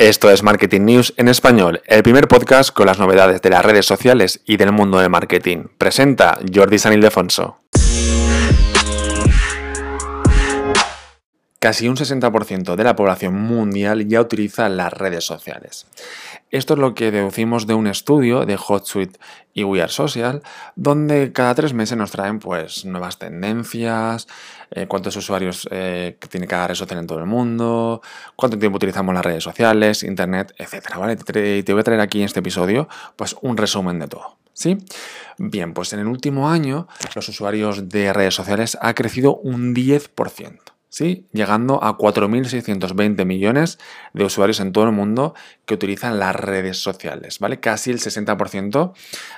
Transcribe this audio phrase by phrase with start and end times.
[0.00, 3.84] Esto es Marketing News en español, el primer podcast con las novedades de las redes
[3.84, 5.64] sociales y del mundo del marketing.
[5.76, 7.58] Presenta Jordi San Ildefonso.
[11.58, 15.86] Casi un 60% de la población mundial ya utiliza las redes sociales.
[16.50, 19.20] Esto es lo que deducimos de un estudio de HotSuite
[19.54, 20.42] y We Are Social,
[20.74, 24.26] donde cada tres meses nos traen pues nuevas tendencias,
[24.72, 28.02] eh, cuántos usuarios eh, tiene cada red social en todo el mundo,
[28.34, 30.88] cuánto tiempo utilizamos las redes sociales, internet, etc.
[31.24, 34.36] Te, te voy a traer aquí en este episodio pues un resumen de todo.
[34.52, 34.76] ¿Sí?
[35.38, 40.58] Bien, pues en el último año los usuarios de redes sociales ha crecido un 10%.
[40.98, 43.78] Llegando a 4.620 millones
[44.12, 47.60] de usuarios en todo el mundo que utilizan las redes sociales, ¿vale?
[47.60, 48.92] Casi el 60%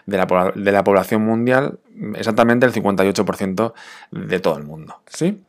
[0.06, 1.78] de la, de la, población mundial,
[2.14, 3.72] exactamente el 58%
[4.10, 5.42] de todo el mundo, ¿sí?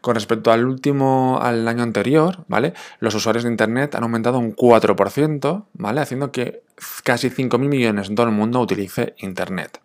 [0.00, 2.74] Con respecto al último, al año anterior, ¿vale?
[2.98, 6.00] Los usuarios de Internet han aumentado un 4%, ¿vale?
[6.00, 6.62] Haciendo que
[7.04, 9.80] casi 5.000 millones en todo el mundo utilice Internet.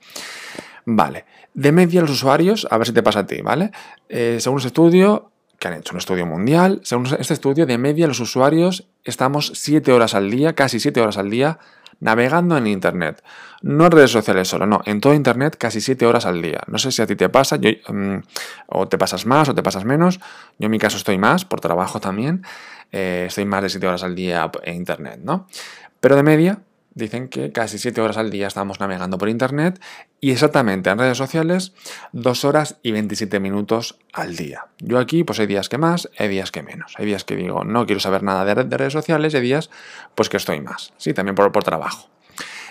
[0.85, 3.71] Vale, de media los usuarios, a ver si te pasa a ti, ¿vale?
[4.09, 6.79] Eh, según ese estudio, que han hecho un estudio mundial.
[6.83, 11.17] Según este estudio, de media los usuarios estamos 7 horas al día, casi 7 horas
[11.17, 11.59] al día,
[11.99, 13.21] navegando en Internet.
[13.61, 16.61] No en redes sociales solo, no, en todo Internet casi 7 horas al día.
[16.67, 18.17] No sé si a ti te pasa, mm,
[18.67, 20.19] o te pasas más o te pasas menos.
[20.57, 22.43] Yo en mi caso estoy más, por trabajo también.
[22.91, 25.47] Eh, estoy más de 7 horas al día en Internet, ¿no?
[25.99, 26.59] Pero de media,
[26.99, 29.81] dicen que casi 7 horas al día estamos navegando por Internet
[30.21, 31.73] y exactamente en redes sociales
[32.11, 34.67] 2 horas y 27 minutos al día.
[34.79, 36.93] Yo aquí pues hay días que más, hay días que menos.
[36.97, 39.69] Hay días que digo no quiero saber nada de, de redes sociales hay días
[40.15, 40.93] pues que estoy más.
[40.97, 42.09] Sí, también por, por trabajo.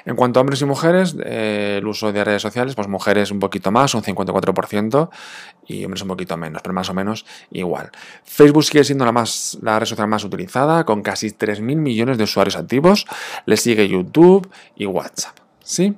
[0.09, 3.39] En cuanto a hombres y mujeres, eh, el uso de redes sociales, pues mujeres un
[3.39, 5.11] poquito más, un 54%,
[5.67, 7.91] y hombres un poquito menos, pero más o menos igual.
[8.25, 12.25] Facebook sigue siendo la, más, la red social más utilizada, con casi 3.000 millones de
[12.25, 13.05] usuarios activos.
[13.45, 15.37] Le sigue YouTube y WhatsApp.
[15.62, 15.95] ¿Sí?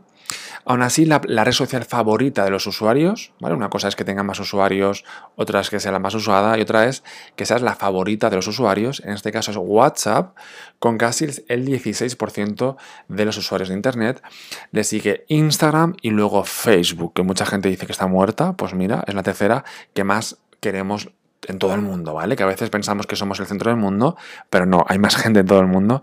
[0.65, 3.55] Aún así, la, red social favorita de los usuarios, ¿vale?
[3.55, 5.05] Una cosa es que tengan más usuarios,
[5.37, 7.03] otra es que sea la más usada y otra es
[7.37, 9.01] que sea la favorita de los usuarios.
[9.05, 10.37] En este caso es WhatsApp,
[10.79, 12.77] con casi el 16%
[13.09, 14.23] de los usuarios de Internet.
[14.71, 18.55] Le sigue Instagram y luego Facebook, que mucha gente dice que está muerta.
[18.55, 19.65] Pues mira, es la tercera
[19.95, 21.11] que más queremos
[21.47, 22.37] en todo el mundo, ¿vale?
[22.37, 24.17] Que a veces pensamos que somos el centro del mundo,
[24.51, 26.03] pero no, hay más gente en todo el mundo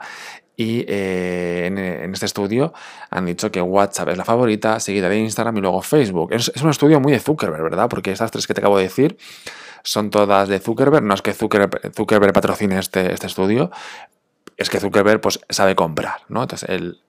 [0.60, 2.74] y eh, en, este estudio
[3.12, 6.34] han dicho que WhatsApp es la favorita, seguida de Instagram y luego Facebook.
[6.34, 7.88] Es, un estudio muy de Zuckerberg, ¿verdad?
[7.88, 9.18] Porque estas tres que te acabo de decir
[9.84, 11.06] son todas de Zuckerberg.
[11.06, 13.70] No es que Zuckerberg, patrocine este, este estudio,
[14.58, 16.42] es que Zuckerberg pues, sabe comprar, ¿no?
[16.42, 17.02] Entonces él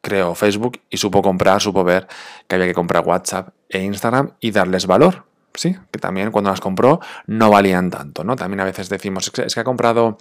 [0.00, 2.08] creó Facebook y supo comprar, supo ver
[2.48, 6.60] que había que comprar WhatsApp e Instagram y darles valor, sí, que también cuando las
[6.60, 8.36] compró no valían tanto, ¿no?
[8.36, 10.18] También a veces decimos, es que ha comprado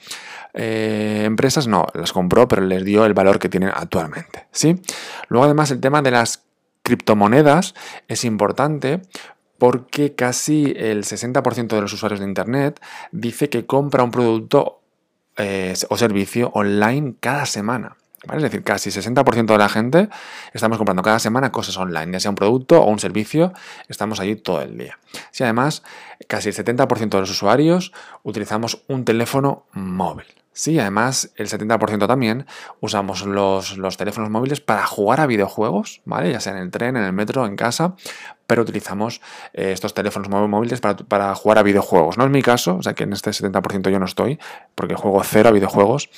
[0.54, 4.82] eh, empresas, no, las compró, pero les dio el valor que tienen actualmente, ¿sí?
[5.28, 6.44] Luego además el tema de las
[6.84, 7.76] criptomonedas
[8.08, 9.02] es importante
[9.58, 14.82] porque casi el 60% de los usuarios de Internet dice que compra un producto
[15.38, 17.96] eh, o servicio online cada semana.
[18.34, 20.10] Es decir, casi 60% de la gente
[20.54, 23.54] estamos comprando cada semana cosas online, ya sea un producto o un servicio,
[23.88, 25.00] estamos allí todo el día.
[25.32, 25.84] Si además,
[26.28, 27.94] casi el 70% de los usuarios
[28.24, 30.26] utilizamos un teléfono móvil.
[30.52, 32.46] Sí, además el 70% también
[32.82, 36.34] usamos los, teléfonos móviles para jugar a videojuegos, ¿vale?
[36.34, 37.96] Ya sea en el tren, en el metro, en casa,
[38.46, 39.22] pero utilizamos
[39.54, 42.18] eh, estos teléfonos móviles para, para, jugar a videojuegos.
[42.18, 44.38] No es mi caso, o sea que en este 70% yo no estoy,
[44.76, 46.10] porque juego cero a videojuegos,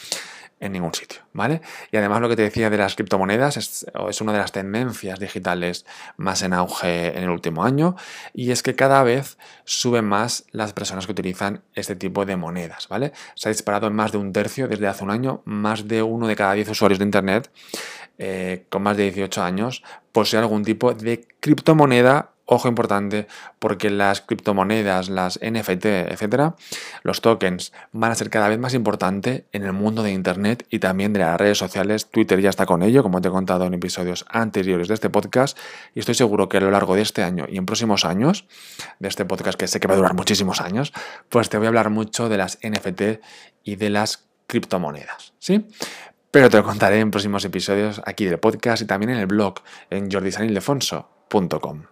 [0.62, 1.62] en ningún sitio, ¿vale?
[1.92, 5.20] Y además lo que te decía de las criptomonedas es, es, una de las tendencias
[5.20, 5.86] digitales
[6.18, 7.96] más en auge en el último año
[8.34, 12.88] y es que cada vez suben más las personas que utilizan este tipo de monedas,
[12.88, 13.12] ¿vale?
[13.36, 16.28] Se ha disparado en más de un tercio desde hace un año, más de uno
[16.28, 17.52] de cada diez usuarios de Internet
[18.24, 23.28] eh, con más de 18 años posee algún tipo de criptomoneda Ojo importante,
[23.60, 26.58] porque las criptomonedas, las NFT, etcétera,
[27.02, 30.80] los tokens van a ser cada vez más importantes en el mundo de Internet y
[30.80, 32.12] también de las redes sociales.
[32.12, 35.58] Twitter ya está con ello, como te he contado en episodios anteriores de este podcast,
[35.96, 38.46] y estoy seguro que a lo largo de este año y en próximos años,
[39.00, 40.92] de este podcast que sé que va a durar muchísimos años,
[41.30, 43.24] pues te voy a hablar mucho de las NFT
[43.64, 45.32] y de las criptomonedas.
[45.40, 45.68] ¿Sí?
[46.32, 49.62] Pero te lo contaré en próximos episodios aquí del podcast y también en el blog
[49.90, 51.84] en jordisanildefonso.com.